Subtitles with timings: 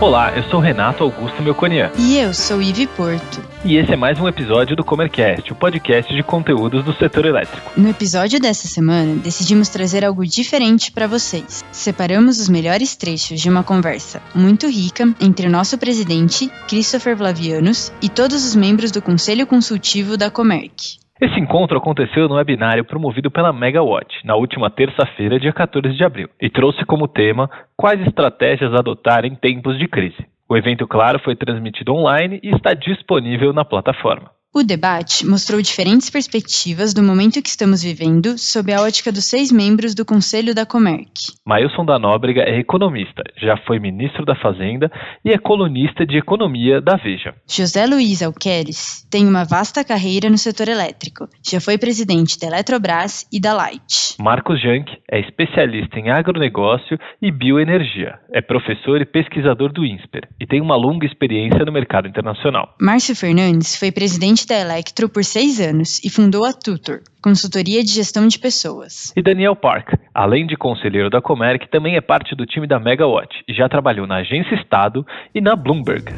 [0.00, 1.92] Olá, eu sou Renato Augusto Melconian.
[1.98, 3.44] E eu sou Ivi Porto.
[3.62, 7.70] E esse é mais um episódio do Comercast, o podcast de conteúdos do setor elétrico.
[7.78, 11.62] No episódio dessa semana, decidimos trazer algo diferente para vocês.
[11.70, 17.92] Separamos os melhores trechos de uma conversa muito rica entre o nosso presidente, Christopher Vlavianos,
[18.00, 20.98] e todos os membros do Conselho Consultivo da Comerc.
[21.20, 26.30] Esse encontro aconteceu no webinário promovido pela Megawatt na última terça-feira, dia 14 de abril,
[26.40, 30.16] e trouxe como tema quais estratégias adotar em tempos de crise.
[30.48, 34.30] O evento, claro, foi transmitido online e está disponível na plataforma.
[34.52, 39.52] O debate mostrou diferentes perspectivas do momento que estamos vivendo sob a ótica dos seis
[39.52, 41.12] membros do Conselho da Comerc.
[41.46, 44.90] Mailson da Nóbrega é economista, já foi ministro da Fazenda
[45.24, 47.32] e é colunista de economia da Veja.
[47.48, 53.28] José Luiz Alqueres tem uma vasta carreira no setor elétrico, já foi presidente da Eletrobras
[53.32, 54.16] e da Light.
[54.18, 60.46] Marcos Jank é especialista em agronegócio e bioenergia, é professor e pesquisador do INSPER e
[60.46, 62.74] tem uma longa experiência no mercado internacional.
[62.80, 67.82] Márcio Fernandes foi presidente presidente da Electro por seis anos e fundou a Tutor, consultoria
[67.82, 69.12] de gestão de pessoas.
[69.16, 73.30] E Daniel Park, além de conselheiro da Comerc, também é parte do time da Megawatt
[73.48, 76.12] e já trabalhou na Agência Estado e na Bloomberg.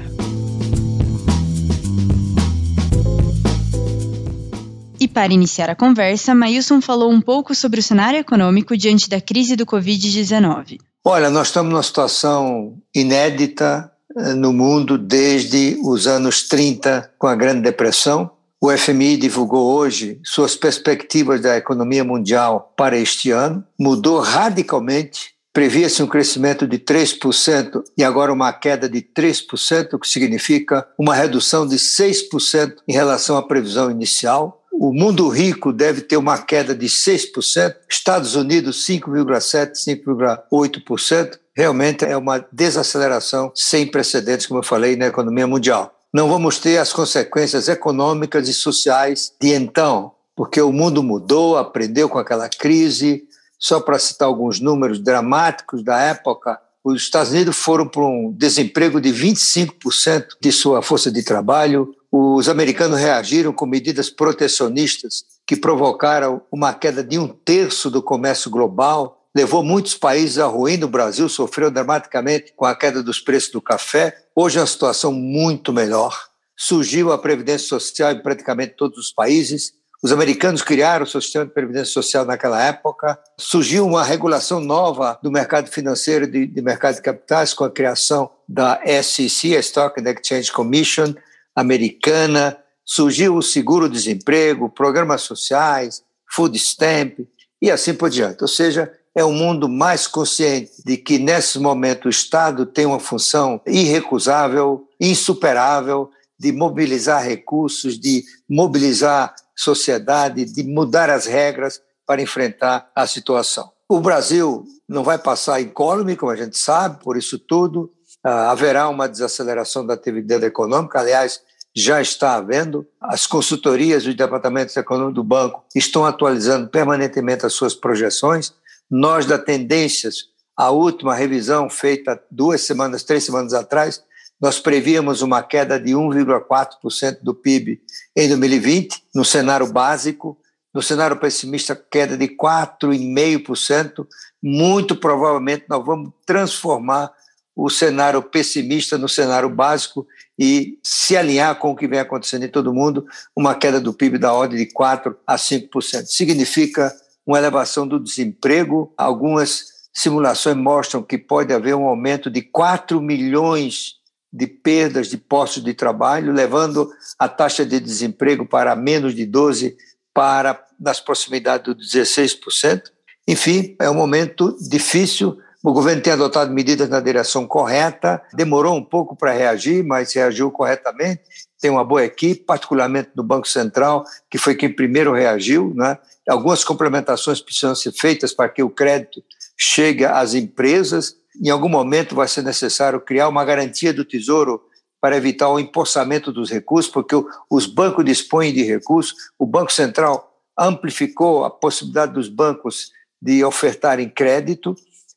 [5.00, 9.20] E para iniciar a conversa, Mailson falou um pouco sobre o cenário econômico diante da
[9.20, 10.78] crise do Covid-19.
[11.04, 13.90] Olha, nós estamos numa situação inédita,
[14.36, 18.30] no mundo desde os anos 30, com a Grande Depressão.
[18.60, 25.32] O FMI divulgou hoje suas perspectivas da economia mundial para este ano, mudou radicalmente.
[25.52, 31.14] Previa-se um crescimento de 3% e agora uma queda de 3%, o que significa uma
[31.14, 34.62] redução de 6% em relação à previsão inicial.
[34.72, 42.16] O mundo rico deve ter uma queda de 6%, Estados Unidos 5,7%, 5,8%, realmente é
[42.16, 45.94] uma desaceleração sem precedentes, como eu falei, na economia mundial.
[46.12, 52.08] Não vamos ter as consequências econômicas e sociais de então, porque o mundo mudou, aprendeu
[52.08, 53.24] com aquela crise.
[53.58, 59.00] Só para citar alguns números dramáticos da época, os Estados Unidos foram para um desemprego
[59.00, 61.94] de 25% de sua força de trabalho.
[62.10, 68.50] Os americanos reagiram com medidas protecionistas que provocaram uma queda de um terço do comércio
[68.50, 70.86] global levou muitos países à ruína.
[70.86, 74.16] O Brasil sofreu dramaticamente com a queda dos preços do café.
[74.34, 76.18] Hoje é uma situação muito melhor.
[76.56, 79.72] Surgiu a Previdência Social em praticamente todos os países.
[80.02, 83.16] Os americanos criaram o seu sistema de previdência social naquela época.
[83.38, 88.28] Surgiu uma regulação nova do mercado financeiro de, de mercado de capitais com a criação
[88.48, 91.14] da SEC, a Stock and Exchange Commission
[91.54, 92.58] americana.
[92.84, 97.20] Surgiu o seguro-desemprego, programas sociais, food stamp
[97.60, 98.42] e assim por diante.
[98.42, 103.00] Ou seja, é um mundo mais consciente de que, nesse momento, o Estado tem uma
[103.00, 112.90] função irrecusável, insuperável, de mobilizar recursos, de mobilizar sociedade, de mudar as regras para enfrentar
[112.96, 113.70] a situação.
[113.88, 117.92] O Brasil não vai passar incólume, como a gente sabe, por isso tudo.
[118.24, 121.40] Ah, haverá uma desaceleração da atividade econômica, aliás,
[121.74, 122.86] já está havendo.
[123.00, 128.52] As consultorias dos departamentos econômicos do banco estão atualizando permanentemente as suas projeções
[128.92, 134.04] nós, da Tendências, a última revisão feita duas semanas, três semanas atrás,
[134.38, 137.80] nós prevíamos uma queda de 1,4% do PIB
[138.14, 140.38] em 2020, no cenário básico.
[140.74, 144.06] No cenário pessimista, queda de 4,5%.
[144.42, 147.10] Muito provavelmente nós vamos transformar
[147.56, 150.06] o cenário pessimista no cenário básico
[150.38, 153.06] e se alinhar com o que vem acontecendo em todo mundo,
[153.36, 156.06] uma queda do PIB da ordem de 4 a 5%.
[156.06, 156.92] Significa
[157.26, 158.92] uma elevação do desemprego.
[158.96, 163.94] Algumas simulações mostram que pode haver um aumento de 4 milhões
[164.32, 169.76] de perdas de postos de trabalho, levando a taxa de desemprego para menos de 12
[170.14, 172.82] para nas proximidades dos 16%.
[173.28, 175.38] Enfim, é um momento difícil.
[175.62, 180.50] O governo tem adotado medidas na direção correta, demorou um pouco para reagir, mas reagiu
[180.50, 181.22] corretamente.
[181.62, 185.96] Tem uma boa equipe, particularmente do Banco Central, que foi quem primeiro reagiu, né?
[186.28, 189.22] Algumas complementações precisam ser feitas para que o crédito
[189.56, 191.14] chegue às empresas.
[191.40, 194.60] Em algum momento vai ser necessário criar uma garantia do Tesouro
[195.00, 197.14] para evitar o empossamento dos recursos, porque
[197.48, 199.14] os bancos dispõem de recursos.
[199.38, 204.74] O Banco Central amplificou a possibilidade dos bancos de ofertarem crédito,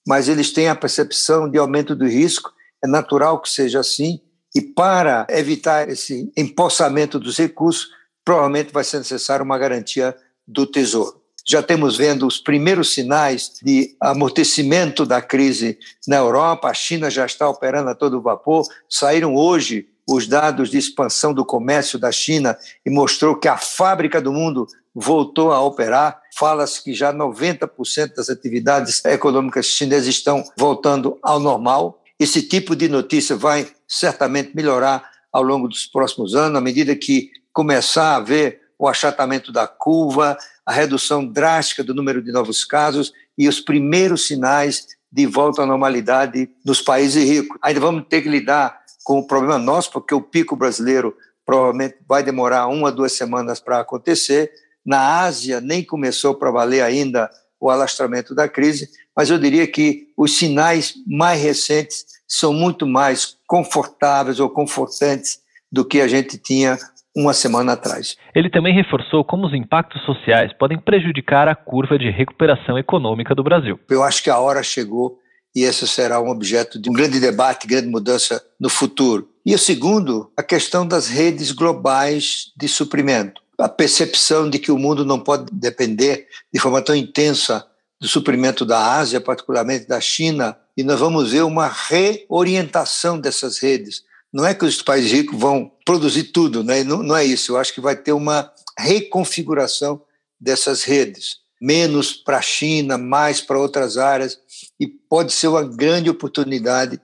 [0.07, 2.51] mas eles têm a percepção de aumento do risco.
[2.83, 4.21] É natural que seja assim.
[4.56, 7.90] E para evitar esse empossamento dos recursos,
[8.24, 10.16] provavelmente vai ser necessário uma garantia
[10.48, 11.22] do Tesouro.
[11.48, 17.25] já temos vendo os primeiros sinais de amortecimento da crise na Europa, a China já
[17.25, 22.57] está operando a todo vapor, saíram hoje os dados de expansão do comércio da China
[22.86, 26.22] e mostrou que a fábrica do mundo voltou a operar.
[26.38, 32.02] Fala-se que já 90% das atividades econômicas chinesas estão voltando ao normal.
[32.20, 37.30] Esse tipo de notícia vai certamente melhorar ao longo dos próximos anos, à medida que
[37.52, 43.14] começar a haver o achatamento da curva, a redução drástica do número de novos casos
[43.38, 47.58] e os primeiros sinais de volta à normalidade nos países ricos.
[47.62, 51.16] Ainda vamos ter que lidar com o problema nosso, porque o pico brasileiro
[51.46, 54.52] provavelmente vai demorar uma, duas semanas para acontecer.
[54.86, 57.30] Na Ásia, nem começou para valer ainda
[57.60, 63.38] o alastramento da crise, mas eu diria que os sinais mais recentes são muito mais
[63.48, 65.40] confortáveis ou confortantes
[65.72, 66.78] do que a gente tinha
[67.16, 68.18] uma semana atrás.
[68.34, 73.44] Ele também reforçou como os impactos sociais podem prejudicar a curva de recuperação econômica do
[73.44, 73.80] Brasil.
[73.90, 75.18] Eu acho que a hora chegou
[75.56, 79.30] e esse será um objeto de um grande debate, grande mudança no futuro.
[79.46, 83.42] E o segundo, a questão das redes globais de suprimento.
[83.60, 87.66] A percepção de que o mundo não pode depender de forma tão intensa
[88.00, 94.04] do suprimento da Ásia, particularmente da China, e nós vamos ver uma reorientação dessas redes.
[94.34, 96.84] Não é que os países ricos vão produzir tudo, né?
[96.84, 97.54] não, não é isso.
[97.54, 100.02] Eu acho que vai ter uma reconfiguração
[100.40, 104.38] dessas redes menos para a China, mais para outras áreas,
[104.80, 107.00] e pode ser uma grande oportunidade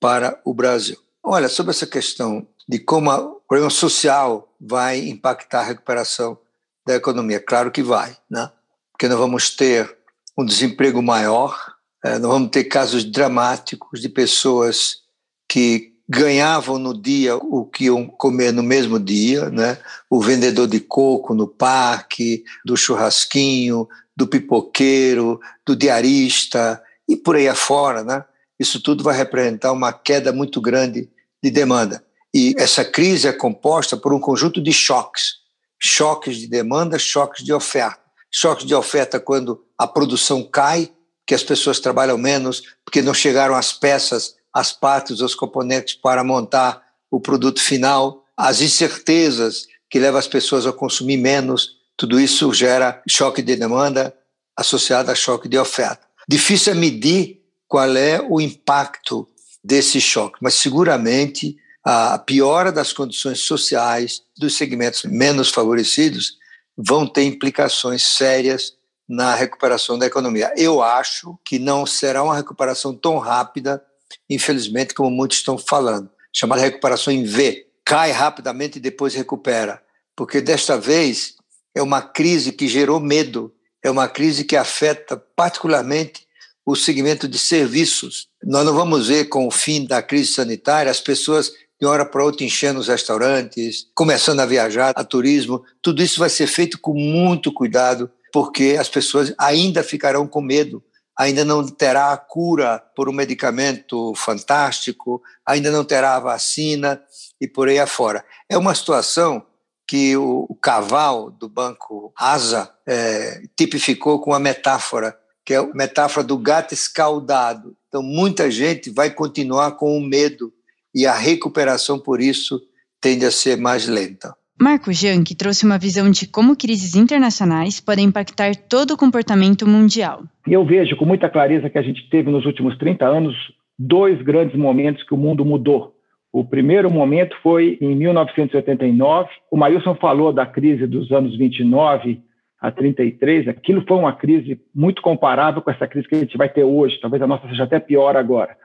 [0.00, 0.96] para o Brasil.
[1.22, 6.38] Olha, sobre essa questão de como o problema social vai impactar a recuperação
[6.86, 8.50] da economia, claro que vai, né?
[8.96, 9.94] porque nós vamos ter
[10.38, 11.54] um desemprego maior,
[12.02, 15.02] eh, nós vamos ter casos dramáticos de pessoas
[15.46, 19.76] que ganhavam no dia o que iam comer no mesmo dia, né?
[20.08, 23.86] O vendedor de coco no parque, do churrasquinho,
[24.16, 28.24] do pipoqueiro, do diarista e por aí afora, né?
[28.58, 31.10] Isso tudo vai representar uma queda muito grande
[31.42, 32.02] de demanda.
[32.38, 35.36] E essa crise é composta por um conjunto de choques,
[35.82, 37.98] choques de demanda, choques de oferta.
[38.30, 40.92] Choques de oferta quando a produção cai,
[41.26, 46.22] que as pessoas trabalham menos porque não chegaram as peças as partes, os componentes para
[46.22, 52.52] montar o produto final, as incertezas que levam as pessoas a consumir menos, tudo isso
[52.52, 54.14] gera choque de demanda
[54.54, 56.06] associado a choque de oferta.
[56.28, 59.26] Difícil é medir qual é o impacto
[59.64, 61.56] desse choque, mas seguramente
[61.86, 66.36] a piora das condições sociais dos segmentos menos favorecidos
[66.76, 68.74] vão ter implicações sérias
[69.08, 70.52] na recuperação da economia.
[70.56, 73.80] Eu acho que não será uma recuperação tão rápida
[74.28, 77.66] infelizmente, como muitos estão falando, chamada recuperação em V.
[77.84, 79.82] Cai rapidamente e depois recupera.
[80.14, 81.34] Porque desta vez
[81.74, 86.26] é uma crise que gerou medo, é uma crise que afeta particularmente
[86.64, 88.28] o segmento de serviços.
[88.42, 92.06] Nós não vamos ver com o fim da crise sanitária as pessoas de uma hora
[92.06, 95.62] para outra enchendo os restaurantes, começando a viajar, a turismo.
[95.82, 100.82] Tudo isso vai ser feito com muito cuidado, porque as pessoas ainda ficarão com medo
[101.16, 107.00] ainda não terá a cura por um medicamento fantástico, ainda não terá a vacina
[107.40, 108.24] e por aí afora.
[108.48, 109.44] É uma situação
[109.88, 115.66] que o, o Caval, do Banco Asa, é, tipificou com uma metáfora, que é a
[115.74, 117.74] metáfora do gato escaldado.
[117.88, 120.52] Então, muita gente vai continuar com o medo
[120.96, 122.58] e a recuperação, por isso,
[123.02, 124.34] tende a ser mais lenta.
[124.58, 130.22] Marco Janck trouxe uma visão de como crises internacionais podem impactar todo o comportamento mundial.
[130.48, 133.34] Eu vejo com muita clareza que a gente teve nos últimos 30 anos
[133.78, 135.92] dois grandes momentos que o mundo mudou.
[136.32, 139.28] O primeiro momento foi em 1989.
[139.50, 142.22] O Mailson falou da crise dos anos 29
[142.58, 143.48] a 33.
[143.48, 146.98] Aquilo foi uma crise muito comparável com essa crise que a gente vai ter hoje.
[147.02, 148.56] Talvez a nossa seja até pior agora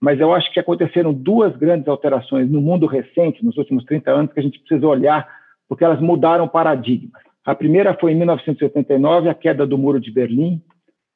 [0.00, 4.32] mas eu acho que aconteceram duas grandes alterações no mundo recente, nos últimos 30 anos,
[4.32, 5.28] que a gente precisa olhar,
[5.68, 7.22] porque elas mudaram paradigmas.
[7.44, 10.62] A primeira foi em 1989, a queda do Muro de Berlim,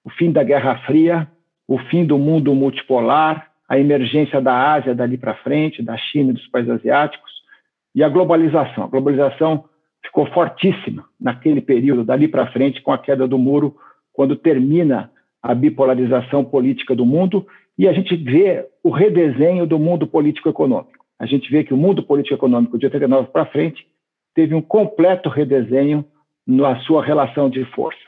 [0.05, 1.29] o fim da Guerra Fria,
[1.69, 6.35] o fim do mundo multipolar, a emergência da Ásia dali para frente, da China e
[6.35, 7.31] dos países asiáticos,
[7.95, 8.85] e a globalização.
[8.85, 9.65] A globalização
[10.05, 13.77] ficou fortíssima naquele período, dali para frente, com a queda do muro,
[14.12, 15.11] quando termina
[15.43, 17.47] a bipolarização política do mundo
[17.83, 21.05] e a gente vê o redesenho do mundo político-econômico.
[21.19, 23.85] A gente vê que o mundo político-econômico de 89 para frente
[24.33, 26.05] teve um completo redesenho
[26.47, 28.01] na sua relação de forças.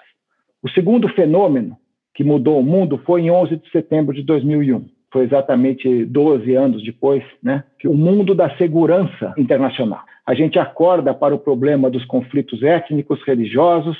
[0.62, 1.76] O segundo fenômeno
[2.14, 4.86] que mudou o mundo foi em 11 de setembro de 2001.
[5.12, 10.04] Foi exatamente 12 anos depois, né, que o mundo da segurança internacional.
[10.24, 13.98] A gente acorda para o problema dos conflitos étnicos, religiosos,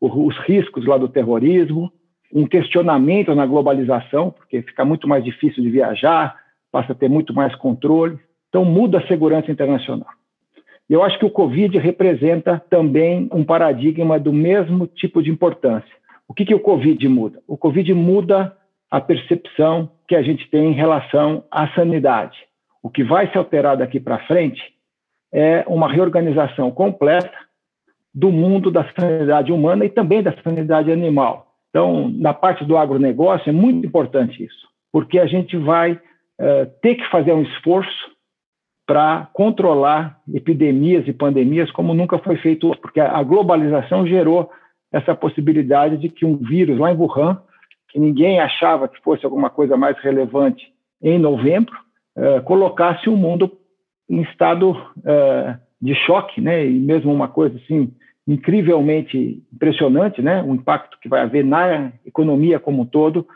[0.00, 1.92] os riscos lá do terrorismo,
[2.32, 6.36] um questionamento na globalização, porque fica muito mais difícil de viajar,
[6.70, 8.18] passa a ter muito mais controle.
[8.48, 10.08] Então, muda a segurança internacional.
[10.88, 15.94] Eu acho que o Covid representa também um paradigma do mesmo tipo de importância.
[16.28, 17.42] O que, que o Covid muda?
[17.46, 18.56] O Covid muda
[18.90, 22.38] a percepção que a gente tem em relação à sanidade.
[22.82, 24.62] O que vai se alterar daqui para frente
[25.32, 27.36] é uma reorganização completa
[28.14, 31.53] do mundo da sanidade humana e também da sanidade animal.
[31.74, 36.94] Então, na parte do agronegócio, é muito importante isso, porque a gente vai uh, ter
[36.94, 38.14] que fazer um esforço
[38.86, 44.52] para controlar epidemias e pandemias como nunca foi feito, porque a globalização gerou
[44.92, 47.42] essa possibilidade de que um vírus lá em Wuhan,
[47.90, 51.74] que ninguém achava que fosse alguma coisa mais relevante em novembro,
[52.16, 53.50] uh, colocasse o mundo
[54.08, 56.64] em estado uh, de choque, né?
[56.64, 57.92] E mesmo uma coisa assim
[58.26, 60.42] incrivelmente impressionante, né?
[60.42, 63.26] O impacto que vai haver na economia como um todo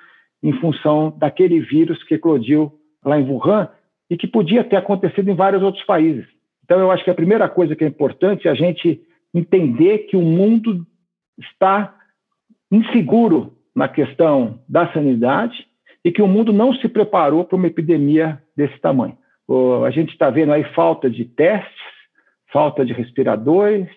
[0.43, 2.73] em função daquele vírus que eclodiu
[3.05, 3.69] lá em Wuhan
[4.09, 6.27] e que podia ter acontecido em vários outros países.
[6.65, 9.01] Então, eu acho que a primeira coisa que é importante é a gente
[9.35, 10.87] entender que o mundo
[11.39, 11.95] está
[12.71, 15.67] inseguro na questão da sanidade
[16.05, 19.17] e que o mundo não se preparou para uma epidemia desse tamanho.
[19.87, 21.73] A gente está vendo aí falta de testes,
[22.53, 23.89] falta de respiradores,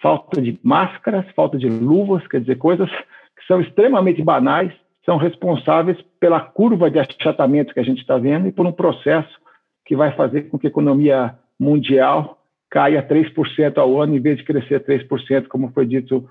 [0.00, 4.72] falta de máscaras, falta de luvas, quer dizer, coisas que são extremamente banais,
[5.04, 9.38] são responsáveis pela curva de achatamento que a gente está vendo e por um processo
[9.84, 12.38] que vai fazer com que a economia mundial
[12.70, 16.28] caia 3% ao ano em vez de crescer 3%, como foi dito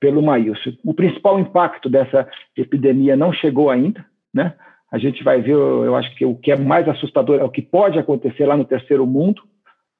[0.00, 0.72] pelo Maílson.
[0.84, 4.54] O principal impacto dessa epidemia não chegou ainda, né?
[4.90, 7.60] A gente vai ver, eu acho que o que é mais assustador é o que
[7.60, 9.42] pode acontecer lá no terceiro mundo.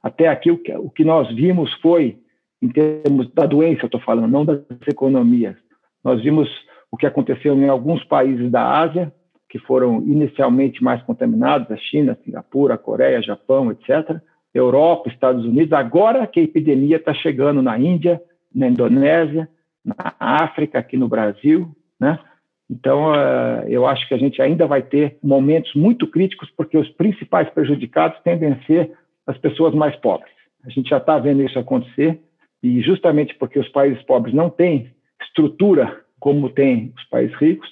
[0.03, 2.19] Até aqui, o que, o que nós vimos foi
[2.67, 5.57] em termos da doença, eu estou falando, não das economias.
[6.05, 6.49] Nós vimos
[6.91, 9.13] o que aconteceu em alguns países da Ásia,
[9.49, 14.21] que foram inicialmente mais contaminados, a China, Singapura, Coreia, Japão, etc.,
[14.53, 18.21] Europa, Estados Unidos, agora que a epidemia está chegando na Índia,
[18.55, 19.49] na Indonésia,
[19.85, 21.69] na África, aqui no Brasil,
[22.01, 22.19] né?
[22.69, 26.89] Então, uh, eu acho que a gente ainda vai ter momentos muito críticos, porque os
[26.91, 28.93] principais prejudicados tendem a ser
[29.27, 30.33] as pessoas mais pobres.
[30.65, 32.21] A gente já está vendo isso acontecer,
[32.63, 34.91] e justamente porque os países pobres não têm
[35.23, 37.69] estrutura como têm os países ricos,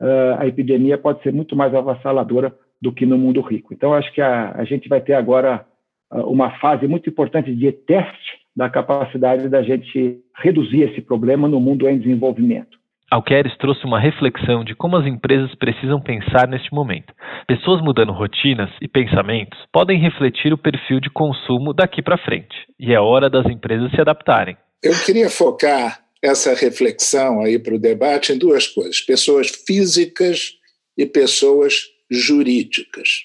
[0.00, 3.74] uh, a epidemia pode ser muito mais avassaladora do que no mundo rico.
[3.74, 5.66] Então, acho que a, a gente vai ter agora
[6.12, 11.60] uh, uma fase muito importante de teste da capacidade da gente reduzir esse problema no
[11.60, 12.78] mundo em desenvolvimento.
[13.10, 17.12] Alqueres trouxe uma reflexão de como as empresas precisam pensar neste momento.
[17.46, 22.92] Pessoas mudando rotinas e pensamentos podem refletir o perfil de consumo daqui para frente, e
[22.92, 24.56] é hora das empresas se adaptarem.
[24.82, 30.52] Eu queria focar essa reflexão aí para o debate em duas coisas: pessoas físicas
[30.96, 33.24] e pessoas jurídicas.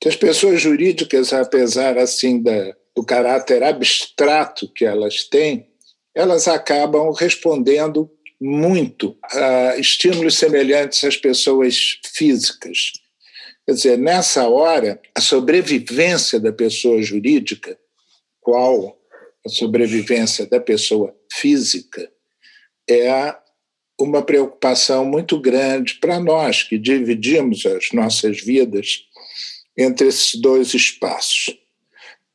[0.00, 5.66] Que as pessoas jurídicas, apesar assim da, do caráter abstrato que elas têm,
[6.14, 8.10] elas acabam respondendo
[8.40, 12.92] muito a estímulos semelhantes às pessoas físicas.
[13.66, 17.78] Quer dizer, nessa hora, a sobrevivência da pessoa jurídica,
[18.40, 18.98] qual
[19.44, 22.10] a sobrevivência da pessoa física,
[22.88, 23.34] é
[23.98, 29.06] uma preocupação muito grande para nós que dividimos as nossas vidas
[29.76, 31.56] entre esses dois espaços.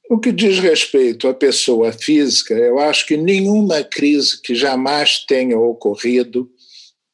[0.10, 5.58] No que diz respeito à pessoa física, eu acho que nenhuma crise que jamais tenha
[5.60, 6.50] ocorrido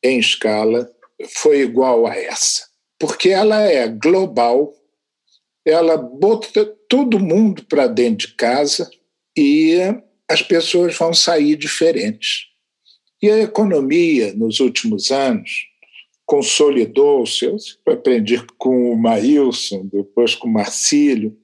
[0.01, 0.89] em escala
[1.27, 2.63] foi igual a essa,
[2.97, 4.73] porque ela é global,
[5.65, 8.89] ela bota todo mundo para dentro de casa
[9.37, 9.75] e
[10.29, 12.45] as pessoas vão sair diferentes.
[13.21, 15.65] E a economia, nos últimos anos,
[16.25, 17.45] consolidou-se.
[17.45, 21.37] Eu aprendi com o Maílson, depois com o Marcílio,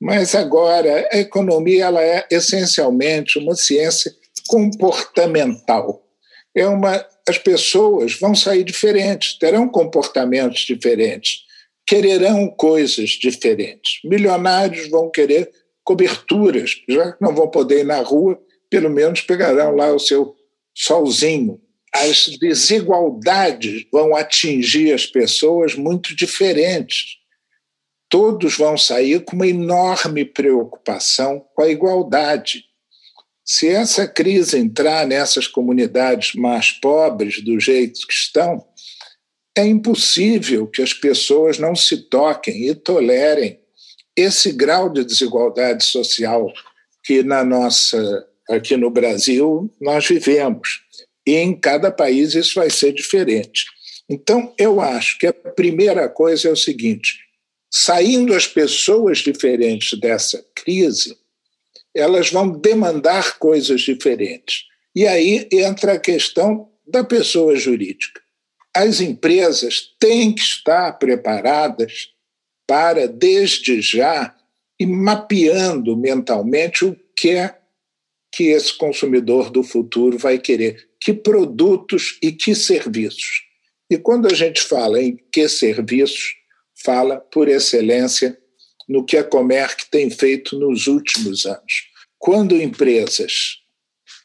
[0.00, 4.14] mas agora a economia ela é essencialmente uma ciência
[4.46, 6.04] comportamental.
[6.54, 11.42] É uma as pessoas vão sair diferentes, terão comportamentos diferentes,
[11.86, 14.00] quererão coisas diferentes.
[14.02, 15.50] Milionários vão querer
[15.84, 18.40] coberturas, já que não vão poder ir na rua,
[18.70, 20.34] pelo menos pegarão lá o seu
[20.74, 21.60] solzinho.
[21.94, 27.18] As desigualdades vão atingir as pessoas muito diferentes
[28.08, 32.64] todos vão sair com uma enorme preocupação com a igualdade.
[33.44, 38.64] Se essa crise entrar nessas comunidades mais pobres do jeito que estão,
[39.56, 43.58] é impossível que as pessoas não se toquem e tolerem
[44.16, 46.52] esse grau de desigualdade social
[47.04, 50.80] que na nossa aqui no Brasil nós vivemos.
[51.26, 53.66] E em cada país isso vai ser diferente.
[54.08, 57.18] Então, eu acho que a primeira coisa é o seguinte:
[57.70, 61.16] saindo as pessoas diferentes dessa crise,
[61.94, 64.64] elas vão demandar coisas diferentes.
[64.94, 68.20] E aí entra a questão da pessoa jurídica.
[68.74, 72.10] As empresas têm que estar preparadas
[72.66, 74.34] para, desde já,
[74.78, 77.58] ir mapeando mentalmente o que é
[78.30, 83.42] que esse consumidor do futuro vai querer, que produtos e que serviços.
[83.90, 86.36] E quando a gente fala em que serviços,
[86.84, 88.38] fala por excelência
[88.88, 91.88] no que a Comerc tem feito nos últimos anos.
[92.18, 93.58] Quando empresas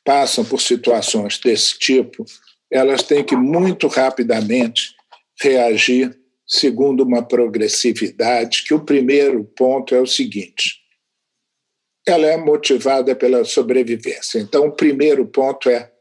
[0.04, 2.26] passam por situações desse tipo,
[2.72, 4.96] elas têm que muito rapidamente
[5.42, 6.18] reagir
[6.48, 10.82] segundo uma progressividade, que o primeiro ponto é o seguinte:
[12.08, 14.40] ela é motivada pela sobrevivência.
[14.40, 15.92] Então, o primeiro ponto é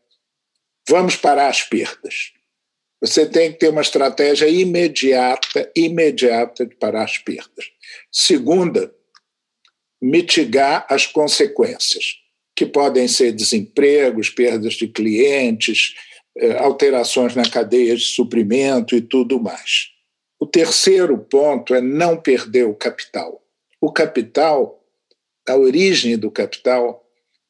[0.88, 2.32] vamos parar as perdas.
[3.02, 7.64] Você tem que ter uma estratégia imediata, imediata de parar as perdas.
[8.12, 8.94] Segunda,
[10.00, 12.18] mitigar as consequências,
[12.54, 15.97] que podem ser desempregos, perdas de clientes,
[16.38, 19.88] eh, alterações na cadeia de suprimento e tudo mais.
[20.38, 23.44] O terceiro ponto é não perder o capital.
[23.80, 24.80] O capital,
[25.49, 27.04] a origem do capital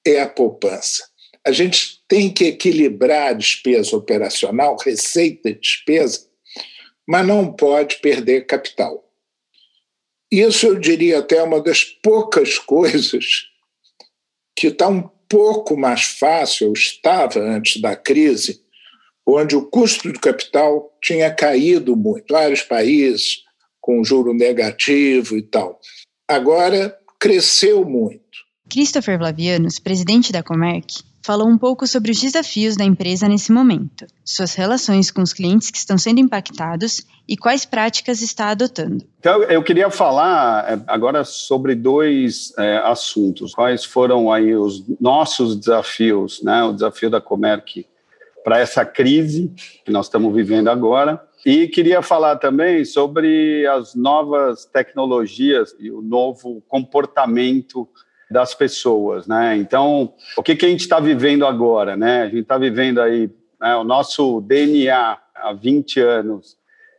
[0.07, 1.12] é a poupança.
[1.45, 6.27] A gente tem que equilibrar despesa operacional, receita e despesa,
[7.07, 9.05] mas não pode perder capital.
[10.31, 13.49] Isso eu diria até uma das poucas coisas
[14.57, 18.63] que está um pouco mais fácil, estava antes da crise,
[19.27, 23.43] onde o custo de capital tinha caído muito, vários países
[23.81, 25.81] com juro negativo e tal.
[26.29, 28.23] Agora cresceu muito.
[28.71, 34.07] Christopher Vlavianos, presidente da Comerc, falou um pouco sobre os desafios da empresa nesse momento,
[34.25, 39.05] suas relações com os clientes que estão sendo impactados e quais práticas está adotando.
[39.21, 43.55] Então, eu queria falar é, agora sobre dois é, assuntos.
[43.55, 46.65] Quais foram aí os nossos desafios, né?
[46.65, 47.87] O desafio da Comerc
[48.43, 49.53] para essa crise
[49.85, 51.23] que nós estamos vivendo agora.
[51.45, 57.89] E queria falar também sobre as novas tecnologias e o novo comportamento
[58.33, 59.57] das pessoas, né?
[59.57, 62.23] Então, o que, que a gente está vivendo agora, né?
[62.23, 66.57] A gente está vivendo aí né, o nosso DNA há 20 anos.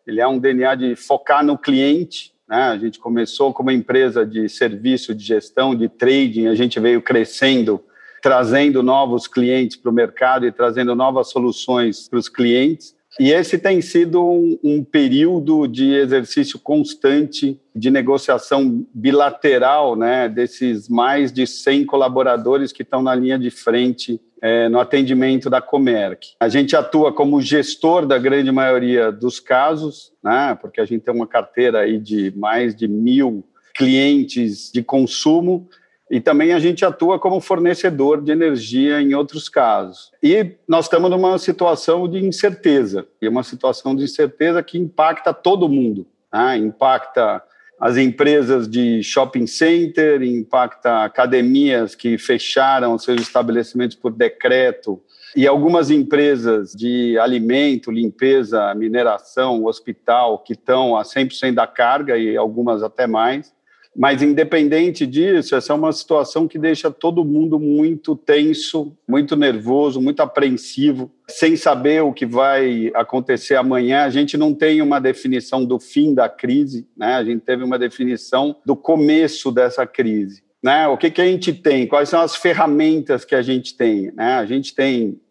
[0.08, 2.70] Ele é um DNA de focar no cliente, né?
[2.70, 7.84] A gente começou como empresa de serviço de gestão, de trading, a gente veio crescendo,
[8.22, 12.96] trazendo novos clientes para o mercado e trazendo novas soluções para os clientes.
[13.20, 20.90] E esse tem sido um, um, período de exercício constante de negociação bilateral, né, desses
[20.90, 26.34] mais de 100 colaboradores que estão na linha de frente é, no atendimento da Comerc.
[26.40, 31.14] A gente atua como gestor da grande maioria dos casos, né, porque a gente tem
[31.14, 33.44] uma carteira aí de mais de mil
[33.76, 35.68] clientes de consumo
[36.14, 40.12] e também a gente atua como fornecedor de energia em outros casos.
[40.22, 45.68] E nós estamos numa situação de incerteza, e uma situação de incerteza que impacta todo
[45.68, 46.06] mundo.
[46.32, 46.58] Né?
[46.58, 47.42] Impacta
[47.80, 55.02] as empresas de shopping center, impacta academias que fecharam seus estabelecimentos por decreto,
[55.36, 62.38] e algumas empresas de alimento, limpeza, mineração, hospital, que estão a 100% da carga e
[62.38, 63.52] algumas até mais.
[63.96, 70.02] Mas, independente disso, essa é uma situação que deixa todo mundo muito tenso, muito nervoso,
[70.02, 74.04] muito apreensivo, sem saber o que vai acontecer amanhã.
[74.04, 77.14] A gente não tem uma definição do fim da crise, né?
[77.16, 80.42] a gente teve uma definição do começo dessa crise.
[80.64, 80.88] Né?
[80.88, 81.86] O que, que a gente tem?
[81.86, 84.12] Quais são as ferramentas que a gente tem?
[84.14, 84.34] Né?
[84.36, 85.22] A gente tem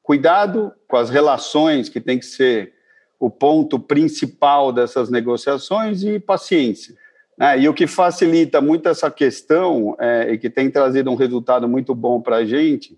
[0.00, 2.72] cuidado com as relações, que tem que ser
[3.18, 6.94] o ponto principal dessas negociações, e paciência.
[7.42, 11.68] É, e o que facilita muito essa questão é, e que tem trazido um resultado
[11.68, 12.96] muito bom para a gente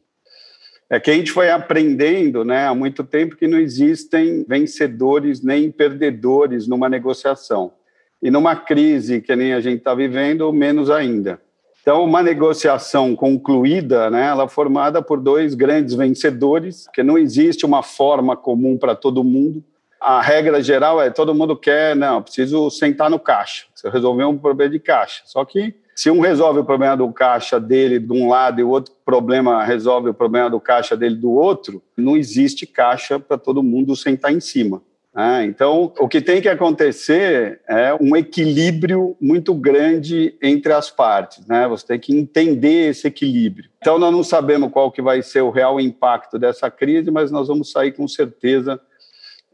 [0.90, 5.70] é que a gente foi aprendendo né, há muito tempo que não existem vencedores nem
[5.70, 7.72] perdedores numa negociação.
[8.20, 11.40] E numa crise que nem a gente está vivendo, menos ainda.
[11.80, 17.64] Então, uma negociação concluída, né, ela é formada por dois grandes vencedores, que não existe
[17.64, 19.64] uma forma comum para todo mundo
[20.04, 24.36] a regra geral é todo mundo quer, não, preciso sentar no caixa, você resolver um
[24.36, 25.22] problema de caixa.
[25.24, 28.68] Só que se um resolve o problema do caixa dele de um lado e o
[28.68, 33.62] outro problema resolve o problema do caixa dele do outro, não existe caixa para todo
[33.62, 34.82] mundo sentar em cima.
[35.14, 35.44] Né?
[35.44, 41.46] então, o que tem que acontecer é um equilíbrio muito grande entre as partes.
[41.46, 41.68] Né?
[41.68, 43.70] Você tem que entender esse equilíbrio.
[43.78, 47.46] Então, nós não sabemos qual que vai ser o real impacto dessa crise, mas nós
[47.46, 48.80] vamos sair com certeza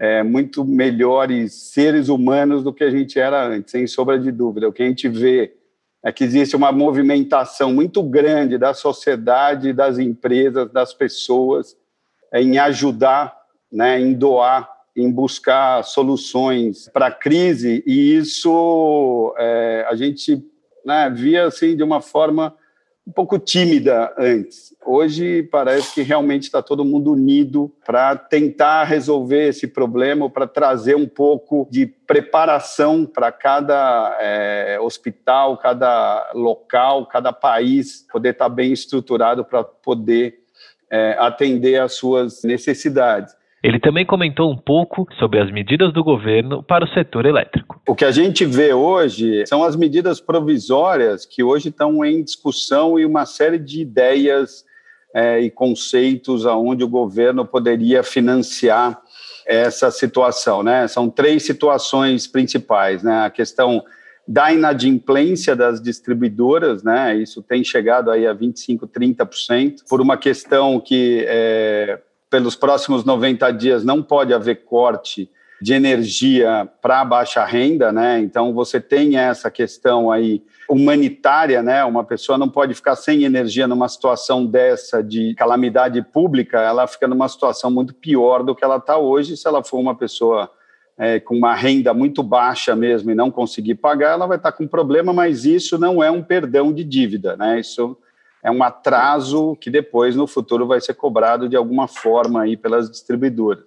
[0.00, 4.66] é, muito melhores seres humanos do que a gente era antes, sem sombra de dúvida.
[4.66, 5.54] O que a gente vê
[6.02, 11.76] é que existe uma movimentação muito grande da sociedade, das empresas, das pessoas
[12.32, 13.36] em ajudar,
[13.70, 20.42] né, em doar, em buscar soluções para a crise, e isso é, a gente
[20.82, 22.54] né, via assim de uma forma
[23.10, 24.72] um pouco tímida antes.
[24.86, 30.94] Hoje parece que realmente está todo mundo unido para tentar resolver esse problema, para trazer
[30.94, 38.48] um pouco de preparação para cada é, hospital, cada local, cada país poder estar tá
[38.48, 40.44] bem estruturado para poder
[40.88, 43.34] é, atender às suas necessidades.
[43.62, 47.80] Ele também comentou um pouco sobre as medidas do governo para o setor elétrico.
[47.86, 52.98] O que a gente vê hoje são as medidas provisórias que hoje estão em discussão
[52.98, 54.64] e uma série de ideias
[55.14, 58.98] é, e conceitos aonde o governo poderia financiar
[59.46, 60.86] essa situação, né?
[60.86, 63.24] São três situações principais, né?
[63.24, 63.82] A questão
[64.26, 67.16] da inadimplência das distribuidoras, né?
[67.16, 71.98] Isso tem chegado aí a 25, 30%, por uma questão que é,
[72.30, 75.28] pelos próximos 90 dias não pode haver corte
[75.60, 78.18] de energia para baixa renda, né?
[78.20, 81.84] Então você tem essa questão aí humanitária, né?
[81.84, 87.06] Uma pessoa não pode ficar sem energia numa situação dessa de calamidade pública, ela fica
[87.06, 89.36] numa situação muito pior do que ela está hoje.
[89.36, 90.50] Se ela for uma pessoa
[90.96, 94.56] é, com uma renda muito baixa mesmo e não conseguir pagar, ela vai estar tá
[94.56, 97.60] com problema, mas isso não é um perdão de dívida, né?
[97.60, 97.98] Isso
[98.42, 102.90] é um atraso que depois, no futuro, vai ser cobrado de alguma forma aí pelas
[102.90, 103.64] distribuidoras.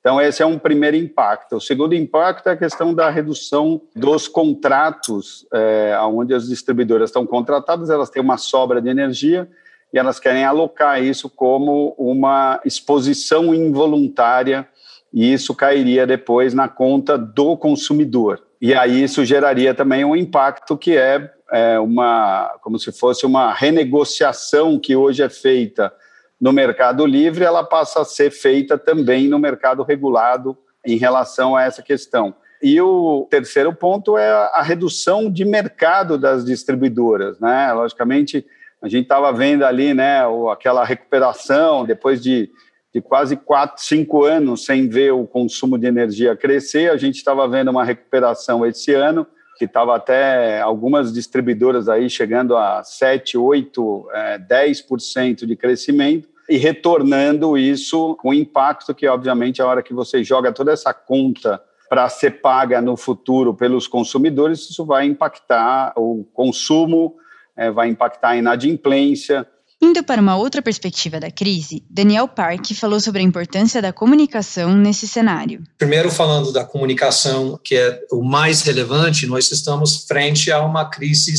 [0.00, 1.56] Então, esse é um primeiro impacto.
[1.56, 7.24] O segundo impacto é a questão da redução dos contratos, é, onde as distribuidoras estão
[7.24, 9.48] contratadas, elas têm uma sobra de energia
[9.92, 14.66] e elas querem alocar isso como uma exposição involuntária
[15.12, 18.42] e isso cairia depois na conta do consumidor.
[18.62, 23.52] E aí isso geraria também um impacto que é é, uma, como se fosse uma
[23.52, 25.92] renegociação que hoje é feita
[26.40, 31.62] no mercado livre, ela passa a ser feita também no mercado regulado em relação a
[31.62, 32.34] essa questão.
[32.62, 37.72] E o terceiro ponto é a redução de mercado das distribuidoras, né?
[37.72, 38.46] Logicamente,
[38.80, 42.50] a gente estava vendo ali, né, aquela recuperação depois de,
[42.94, 47.48] de quase quatro, cinco anos sem ver o consumo de energia crescer, a gente estava
[47.48, 49.26] vendo uma recuperação esse ano
[49.56, 56.56] que estava até algumas distribuidoras aí chegando a 7, 8, é, 10% de crescimento e
[56.56, 62.08] retornando isso com impacto que, obviamente, a hora que você joga toda essa conta para
[62.08, 67.16] ser paga no futuro pelos consumidores, isso vai impactar o consumo,
[67.56, 69.46] é, vai impactar a inadimplência,
[69.84, 74.76] Indo para uma outra perspectiva da crise, Daniel Park falou sobre a importância da comunicação
[74.76, 75.64] nesse cenário.
[75.76, 81.34] Primeiro, falando da comunicação, que é o mais relevante, nós estamos frente a uma crise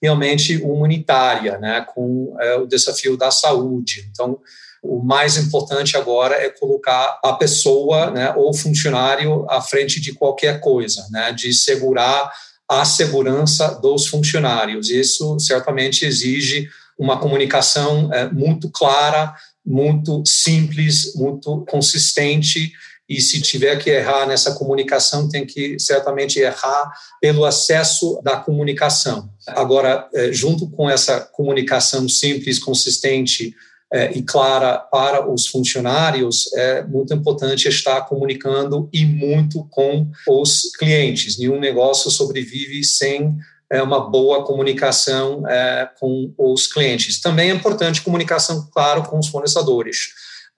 [0.00, 4.08] realmente humanitária, né, com é, o desafio da saúde.
[4.12, 4.38] Então,
[4.80, 10.60] o mais importante agora é colocar a pessoa, né, ou funcionário à frente de qualquer
[10.60, 12.30] coisa, né, de segurar
[12.68, 14.88] a segurança dos funcionários.
[14.88, 19.34] Isso certamente exige uma comunicação é, muito clara,
[19.64, 22.72] muito simples, muito consistente.
[23.08, 29.30] E se tiver que errar nessa comunicação, tem que certamente errar pelo acesso da comunicação.
[29.46, 33.54] Agora, é, junto com essa comunicação simples, consistente
[33.90, 40.70] é, e clara para os funcionários, é muito importante estar comunicando e muito com os
[40.78, 41.38] clientes.
[41.38, 43.38] Nenhum negócio sobrevive sem
[43.70, 47.20] é, uma boa comunicação é, com os clientes.
[47.20, 50.08] Também é importante comunicação, claro, com os fornecedores.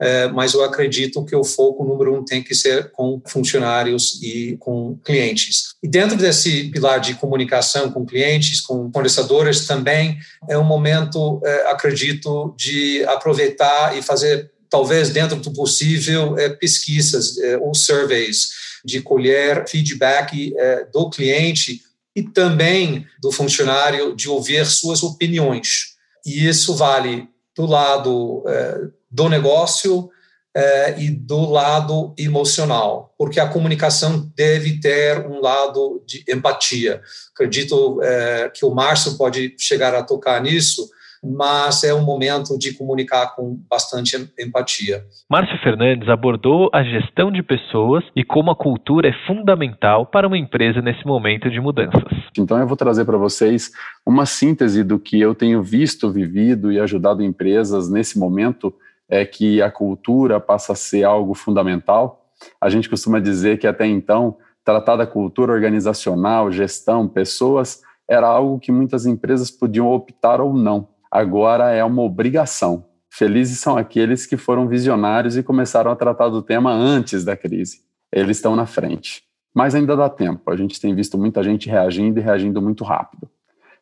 [0.02, 4.56] É, mas eu acredito que o foco número um tem que ser com funcionários e
[4.58, 5.74] com clientes.
[5.82, 10.18] E dentro desse pilar de comunicação com clientes, com fornecedores, também
[10.48, 17.36] é um momento, é, acredito, de aproveitar e fazer, talvez dentro do possível, é, pesquisas
[17.36, 18.48] é, ou surveys,
[18.82, 21.82] de colher feedback é, do cliente
[22.14, 25.96] e também do funcionário de ouvir suas opiniões.
[26.24, 30.10] E isso vale do lado é, do negócio
[30.54, 37.00] é, e do lado emocional, porque a comunicação deve ter um lado de empatia.
[37.32, 40.90] Acredito é, que o Márcio pode chegar a tocar nisso.
[41.22, 45.04] Mas é um momento de comunicar com bastante empatia.
[45.28, 50.38] Márcio Fernandes abordou a gestão de pessoas e como a cultura é fundamental para uma
[50.38, 52.02] empresa nesse momento de mudanças.
[52.38, 53.70] Então eu vou trazer para vocês
[54.04, 58.74] uma síntese do que eu tenho visto, vivido e ajudado empresas nesse momento
[59.08, 62.24] é que a cultura passa a ser algo fundamental.
[62.60, 68.58] A gente costuma dizer que até então tratar da cultura organizacional, gestão, pessoas era algo
[68.58, 72.86] que muitas empresas podiam optar ou não agora é uma obrigação.
[73.10, 77.82] Felizes são aqueles que foram visionários e começaram a tratar do tema antes da crise.
[78.12, 79.24] Eles estão na frente.
[79.54, 80.50] Mas ainda dá tempo.
[80.50, 83.28] A gente tem visto muita gente reagindo e reagindo muito rápido.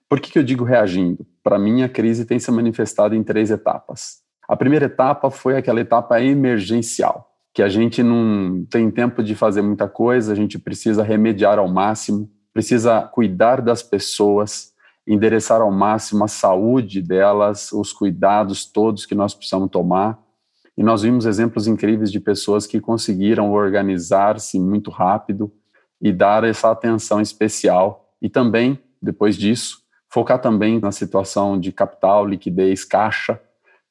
[0.09, 1.27] Por que, que eu digo reagindo?
[1.43, 4.23] Para mim, a crise tem se manifestado em três etapas.
[4.49, 9.61] A primeira etapa foi aquela etapa emergencial, que a gente não tem tempo de fazer
[9.61, 14.73] muita coisa, a gente precisa remediar ao máximo, precisa cuidar das pessoas,
[15.09, 20.19] endereçar ao máximo a saúde delas, os cuidados todos que nós precisamos tomar.
[20.77, 25.51] E nós vimos exemplos incríveis de pessoas que conseguiram organizar-se muito rápido
[26.01, 28.13] e dar essa atenção especial.
[28.21, 29.79] E também, depois disso,
[30.11, 33.41] focar também na situação de capital, liquidez, caixa,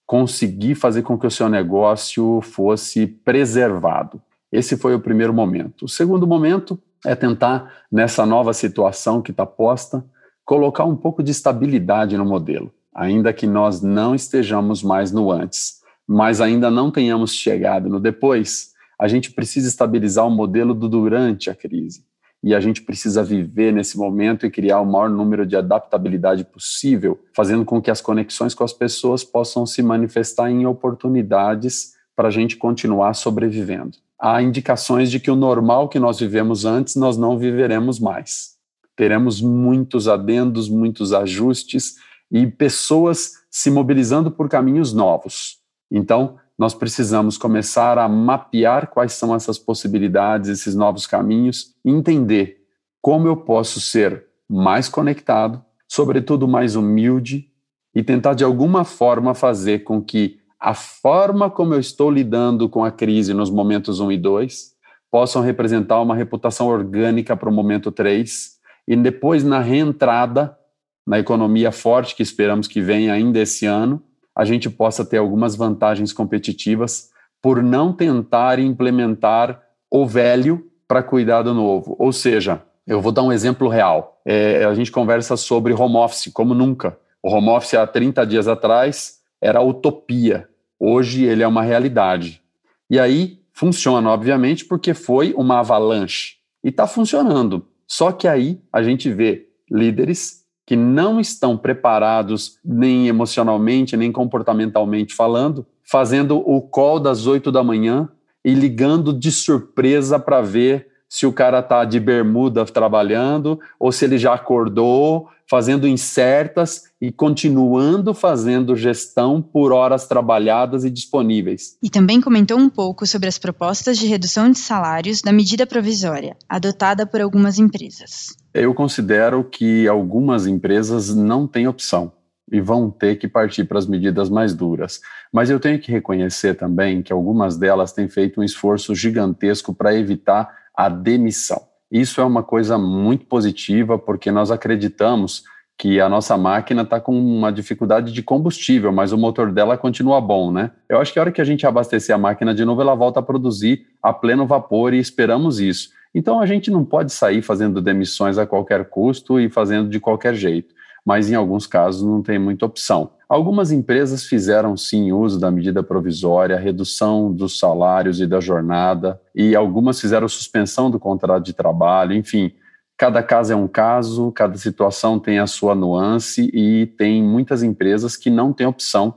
[0.05, 4.21] conseguir fazer com que o seu negócio fosse preservado.
[4.51, 5.85] Esse foi o primeiro momento.
[5.85, 10.05] O segundo momento é tentar, nessa nova situação que está posta,
[10.47, 15.81] colocar um pouco de estabilidade no modelo, ainda que nós não estejamos mais no antes,
[16.07, 21.49] mas ainda não tenhamos chegado no depois, a gente precisa estabilizar o modelo do durante
[21.49, 22.05] a crise.
[22.41, 27.19] E a gente precisa viver nesse momento e criar o maior número de adaptabilidade possível,
[27.35, 32.31] fazendo com que as conexões com as pessoas possam se manifestar em oportunidades para a
[32.31, 33.97] gente continuar sobrevivendo.
[34.17, 38.56] Há indicações de que o normal que nós vivemos antes, nós não viveremos mais
[38.97, 41.95] teremos muitos adendos, muitos ajustes
[42.29, 45.59] e pessoas se mobilizando por caminhos novos.
[45.89, 52.57] Então, nós precisamos começar a mapear quais são essas possibilidades, esses novos caminhos, entender
[52.99, 57.49] como eu posso ser mais conectado, sobretudo mais humilde,
[57.93, 62.83] e tentar de alguma forma fazer com que a forma como eu estou lidando com
[62.83, 64.71] a crise nos momentos 1 e 2
[65.09, 68.56] possam representar uma reputação orgânica para o momento 3
[68.87, 70.57] e depois na reentrada
[71.05, 74.03] na economia forte que esperamos que venha ainda esse ano,
[74.35, 77.09] a gente possa ter algumas vantagens competitivas
[77.41, 81.95] por não tentar implementar o velho para cuidar do novo.
[81.97, 84.21] Ou seja, eu vou dar um exemplo real.
[84.25, 86.97] É, a gente conversa sobre home office como nunca.
[87.21, 90.47] O home office há 30 dias atrás era utopia.
[90.79, 92.41] Hoje ele é uma realidade.
[92.89, 96.35] E aí funciona, obviamente, porque foi uma avalanche.
[96.63, 97.66] E está funcionando.
[97.87, 105.15] Só que aí a gente vê líderes que não estão preparados nem emocionalmente, nem comportamentalmente
[105.15, 108.09] falando, fazendo o call das oito da manhã
[108.43, 114.03] e ligando de surpresa para ver se o cara está de bermuda trabalhando ou se
[114.03, 121.77] ele já acordou, fazendo incertas e continuando fazendo gestão por horas trabalhadas e disponíveis.
[121.81, 126.35] E também comentou um pouco sobre as propostas de redução de salários da medida provisória,
[126.49, 128.35] adotada por algumas empresas.
[128.53, 132.11] Eu considero que algumas empresas não têm opção
[132.51, 135.01] e vão ter que partir para as medidas mais duras.
[135.31, 139.93] Mas eu tenho que reconhecer também que algumas delas têm feito um esforço gigantesco para
[139.93, 141.66] evitar a demissão.
[141.91, 145.43] Isso é uma coisa muito positiva, porque nós acreditamos
[145.77, 150.19] que a nossa máquina está com uma dificuldade de combustível, mas o motor dela continua
[150.19, 150.71] bom, né?
[150.89, 153.19] Eu acho que a hora que a gente abastecer a máquina de novo, ela volta
[153.19, 155.89] a produzir a pleno vapor e esperamos isso.
[156.15, 160.33] Então a gente não pode sair fazendo demissões a qualquer custo e fazendo de qualquer
[160.33, 160.75] jeito
[161.07, 163.11] mas em alguns casos não tem muita opção.
[163.29, 169.53] Algumas empresas fizeram sim uso da medida provisória, redução dos salários e da jornada, e
[169.53, 172.53] algumas fizeram suspensão do contrato de trabalho, enfim.
[172.97, 178.15] Cada caso é um caso, cada situação tem a sua nuance e tem muitas empresas
[178.15, 179.13] que não têm opção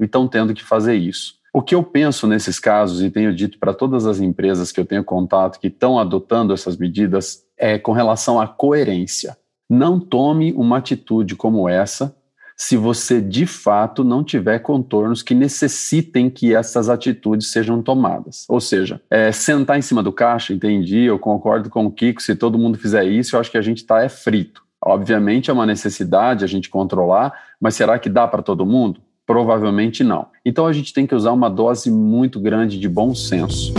[0.00, 1.34] e estão tendo que fazer isso.
[1.52, 4.86] O que eu penso nesses casos, e tenho dito para todas as empresas que eu
[4.86, 9.36] tenho contato que estão adotando essas medidas, é com relação à coerência.
[9.68, 12.16] Não tome uma atitude como essa
[12.60, 18.44] se você de fato não tiver contornos que necessitem que essas atitudes sejam tomadas.
[18.50, 22.36] Ou seja, é, sentar em cima do caixa, entendi, eu concordo com o Kiko, se
[22.36, 24.62] todo mundo fizer isso, eu acho que a gente está é frito.
[24.78, 29.00] Obviamente é uma necessidade a gente controlar, mas será que dá para todo mundo?
[29.26, 30.26] Provavelmente não.
[30.44, 33.72] Então a gente tem que usar uma dose muito grande de bom senso.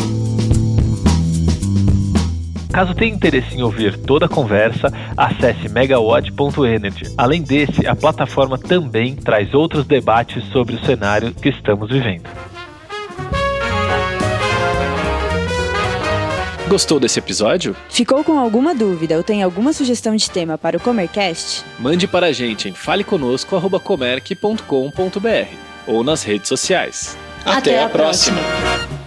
[2.71, 7.13] Caso tenha interesse em ouvir toda a conversa, acesse megawatt.energy.
[7.17, 12.29] Além desse, a plataforma também traz outros debates sobre o cenário que estamos vivendo.
[16.71, 17.75] Gostou desse episódio?
[17.89, 21.65] Ficou com alguma dúvida ou tem alguma sugestão de tema para o Comercast?
[21.77, 25.55] Mande para a gente em faleconosco.comerc.com.br
[25.86, 27.17] ou nas redes sociais.
[27.41, 28.39] Até, Até a, próxima.
[28.39, 29.00] próxima.